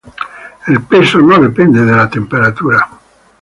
El 0.65 0.81
peso 0.81 1.19
no 1.19 1.39
depende 1.39 1.85
de 1.85 1.95
la 1.95 2.09
temperatura. 2.09 2.89